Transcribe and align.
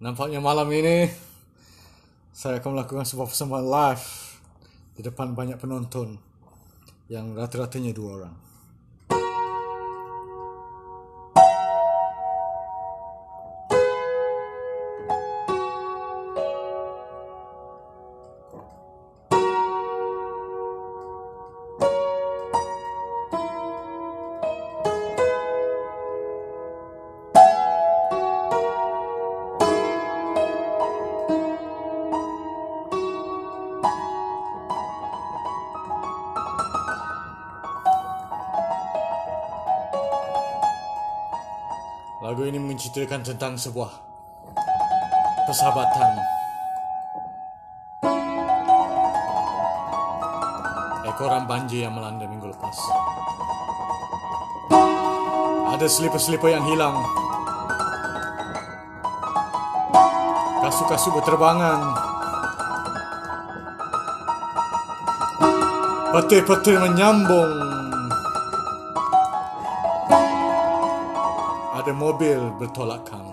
Nampaknya 0.00 0.40
malam 0.40 0.64
ini 0.72 1.12
saya 2.32 2.56
akan 2.56 2.72
melakukan 2.72 3.04
sebuah 3.04 3.28
persembahan 3.28 3.68
live 3.68 4.06
di 4.96 5.04
depan 5.04 5.36
banyak 5.36 5.60
penonton 5.60 6.16
yang 7.12 7.36
rata-ratanya 7.36 7.92
dua 7.92 8.10
orang. 8.16 8.49
Lagu 42.30 42.46
ini 42.46 42.62
menceritakan 42.62 43.26
tentang 43.26 43.58
sebuah 43.58 43.90
persahabatan. 45.50 46.10
Ekoran 51.10 51.50
banjir 51.50 51.90
yang 51.90 51.98
melanda 51.98 52.30
minggu 52.30 52.54
lepas. 52.54 52.78
Ada 55.74 55.90
selipar-selipar 55.90 56.54
yang 56.54 56.62
hilang. 56.70 57.02
Kasut-kasut 60.62 61.10
berterbangan. 61.18 61.82
Petir-petir 66.14 66.78
menyambung. 66.78 67.69
Ada 71.80 71.96
mobil 71.96 72.36
bertolakan. 72.60 73.24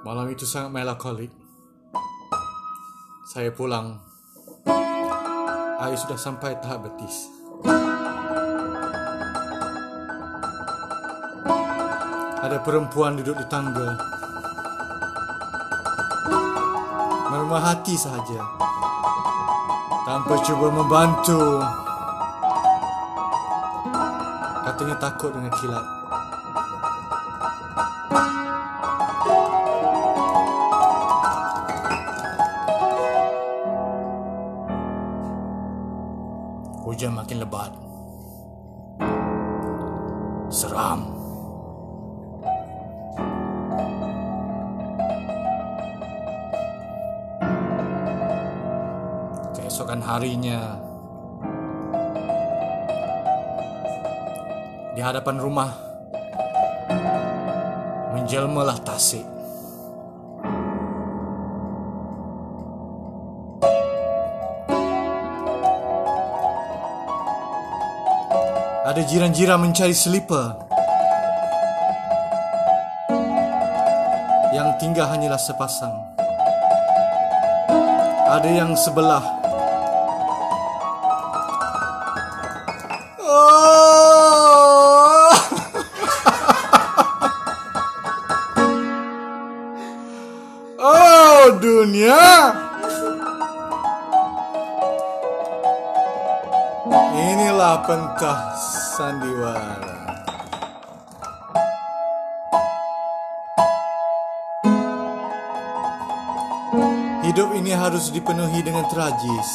Malam 0.00 0.32
itu 0.32 0.48
sangat 0.48 0.72
melankolik. 0.72 1.28
Saya 3.28 3.52
pulang. 3.52 4.13
Air 5.84 6.00
sudah 6.00 6.16
sampai 6.16 6.56
tahap 6.64 6.88
betis. 6.88 7.28
Ada 12.40 12.56
perempuan 12.64 13.20
duduk 13.20 13.36
di 13.36 13.44
tangga. 13.52 13.92
Meremah 17.28 17.60
hati 17.60 18.00
sahaja. 18.00 18.40
Tanpa 20.08 20.40
cuba 20.40 20.72
membantu. 20.72 21.60
Katanya 24.64 24.96
takut 24.96 25.36
dengan 25.36 25.52
kilat. 25.52 25.84
Hujan 36.94 37.10
makin 37.10 37.42
lebat. 37.42 37.74
Seram. 40.46 41.10
Keesokan 49.58 50.06
harinya 50.06 50.78
di 54.94 55.02
hadapan 55.02 55.42
rumah 55.42 55.74
menjelmalah 58.14 58.78
tasik. 58.86 59.33
Ada 68.84 69.00
jiran-jiran 69.00 69.64
mencari 69.64 69.96
selipar. 69.96 70.60
Yang 74.52 74.68
tinggal 74.76 75.08
hanyalah 75.08 75.40
sepasang. 75.40 76.12
Ada 78.28 78.44
yang 78.44 78.76
sebelah. 78.76 79.43
Inilah 96.84 97.80
pentas 97.88 98.60
sandiwara. 98.92 99.88
Hidup 107.24 107.56
ini 107.56 107.72
harus 107.72 108.12
dipenuhi 108.12 108.60
dengan 108.60 108.84
tragis. 108.92 109.50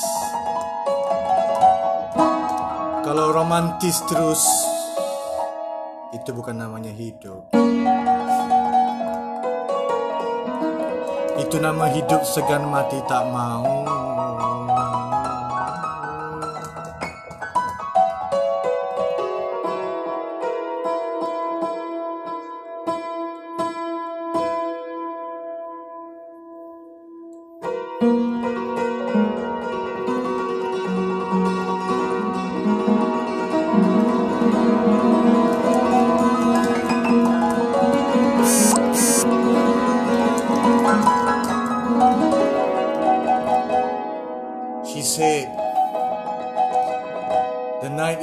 Kalau 3.06 3.29
romantis 3.29 4.01
terus, 4.09 4.41
itu 6.09 6.34
bukan 6.34 6.57
namanya 6.57 6.89
hidup. 6.89 7.53
Itu 11.38 11.62
nama 11.62 11.94
hidup 11.94 12.25
segan 12.25 12.66
mati 12.73 12.97
tak 13.06 13.29
mau. 13.29 13.98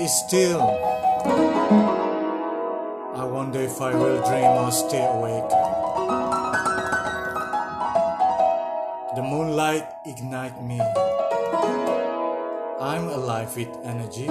Still. 0.07 0.63
I 3.15 3.25
wonder 3.25 3.61
if 3.61 3.81
I 3.81 3.93
will 3.93 4.23
dream 4.25 4.45
or 4.45 4.71
stay 4.71 5.05
awake. 5.05 5.51
The 9.17 9.23
moonlight 9.23 9.89
ignite 10.07 10.63
me. 10.63 10.81
I'm 12.81 13.09
alive 13.09 13.57
with 13.57 13.77
energy. 13.83 14.29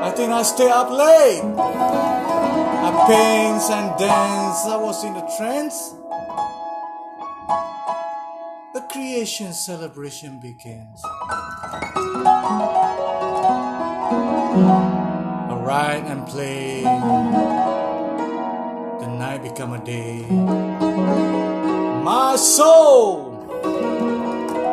I 0.00 0.12
think 0.16 0.32
I 0.32 0.42
stay 0.44 0.70
up 0.70 0.90
late. 0.90 1.42
I 2.88 2.90
paint 3.06 3.70
and 3.70 3.98
dance. 3.98 4.64
I 4.64 4.76
was 4.80 5.04
in 5.04 5.14
a 5.14 5.28
trance. 5.36 5.94
The 8.72 8.80
creation 8.90 9.52
celebration 9.52 10.40
begins. 10.40 11.02
Write 15.66 16.06
and 16.06 16.26
play. 16.26 16.82
The 19.00 19.06
night 19.06 19.42
become 19.42 19.72
a 19.72 19.84
day. 19.84 20.24
My 22.04 22.36
soul 22.36 23.32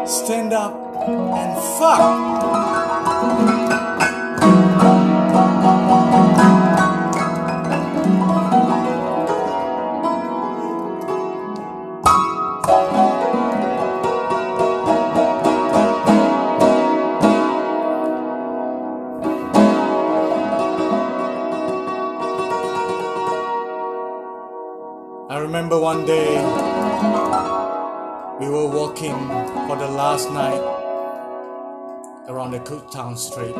stand 0.06 0.54
up 0.54 0.75
and 1.10 1.58
fuck. 1.80 3.93
Remember 25.63 25.80
one 25.80 26.06
day 26.06 26.36
we 28.38 28.50
were 28.50 28.68
walking 28.68 29.15
for 29.65 29.77
the 29.77 29.88
last 29.88 30.30
night 30.30 30.60
around 32.27 32.51
the 32.51 32.60
Cooktown 32.60 33.18
Street. 33.18 33.56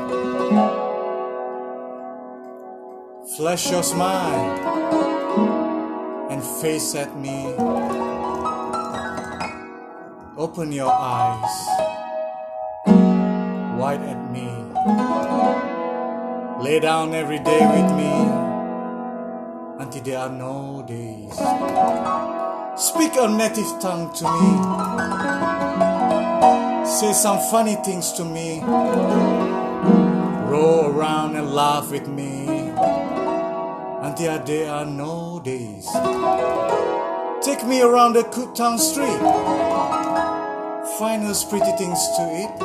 Flash 3.38 3.72
your 3.72 3.84
smile 3.84 4.50
and 6.30 6.44
face 6.44 6.94
at 6.94 7.18
me. 7.18 7.54
Open 10.36 10.74
your 10.74 10.92
eyes 10.92 11.56
wide 13.80 14.02
at 14.02 14.22
me. 14.30 14.50
Lay 16.62 16.82
down 16.82 17.14
every 17.14 17.40
day 17.40 17.62
with 17.62 17.96
me 17.96 18.43
until 19.94 20.04
there 20.04 20.20
are 20.20 20.30
no 20.30 20.84
days. 20.88 21.34
Speak 22.82 23.12
a 23.16 23.28
native 23.28 23.80
tongue 23.80 24.12
to 24.16 24.24
me. 24.24 24.58
Say 26.88 27.14
some 27.14 27.40
funny 27.52 27.76
things 27.76 28.12
to 28.14 28.26
me. 28.26 28.62
Roll 30.50 30.88
around 30.88 31.36
and 31.36 31.54
laugh 31.54 31.92
with 31.92 32.08
me 32.08 32.72
until 34.02 34.44
there 34.44 34.72
are 34.72 34.86
no 34.86 35.40
days. 35.44 35.86
Take 37.44 37.64
me 37.68 37.82
around 37.82 38.14
the 38.14 38.24
Cooktown 38.24 38.80
Street. 38.80 39.20
Find 40.98 41.24
us 41.26 41.44
pretty 41.44 41.72
things 41.78 42.00
to 42.18 42.24
eat. 42.42 42.60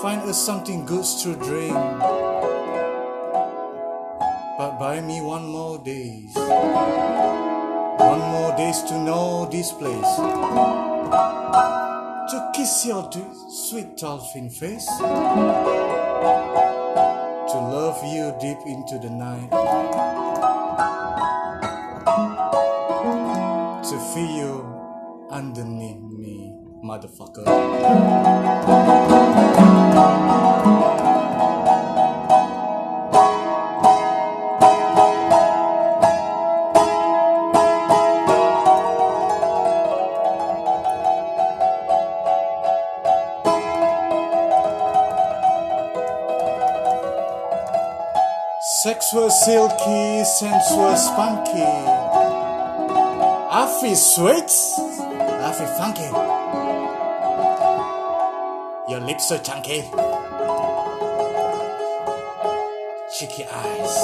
Find 0.00 0.20
us 0.28 0.38
something 0.44 0.84
good 0.84 1.04
to 1.22 1.34
drink. 1.34 2.15
But 4.58 4.78
buy 4.78 5.02
me 5.02 5.20
one 5.20 5.48
more 5.48 5.76
days. 5.76 6.34
One 6.34 8.20
more 8.20 8.56
days 8.56 8.80
to 8.84 8.98
know 8.98 9.46
this 9.52 9.70
place. 9.72 10.16
To 12.30 12.50
kiss 12.54 12.86
your 12.86 13.10
sweet 13.50 13.98
dolphin 13.98 14.48
face. 14.48 14.86
To 14.86 15.04
love 17.52 18.02
you 18.02 18.34
deep 18.40 18.64
into 18.64 18.98
the 18.98 19.10
night. 19.10 19.50
To 23.84 23.98
feel 24.14 24.30
you 24.40 24.64
underneath 25.30 26.00
me, 26.00 26.54
motherfucker. 26.82 27.44
Sexual 48.82 49.30
silky, 49.30 50.22
sensual 50.24 50.96
spunky. 50.96 51.64
I 53.50 53.78
feel 53.80 53.96
sweet, 53.96 54.52
I 55.40 55.52
funky. 55.78 56.10
Your 58.92 59.00
lips 59.00 59.28
so 59.28 59.38
chunky. 59.38 59.88
Cheeky 63.16 63.46
eyes. 63.50 63.94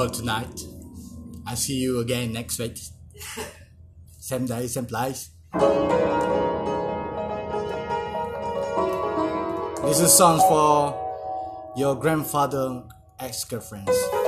For 0.00 0.08
tonight. 0.08 0.60
I 1.46 1.54
see 1.54 1.74
you 1.74 1.98
again 1.98 2.32
next 2.32 2.58
week. 2.58 2.78
same 4.18 4.46
day, 4.46 4.66
same 4.66 4.86
place. 4.86 5.28
This 9.84 10.00
is 10.00 10.12
songs 10.12 10.42
for 10.44 11.74
your 11.76 11.96
grandfather 11.96 12.84
ex 13.18 13.44
girlfriends. 13.44 14.19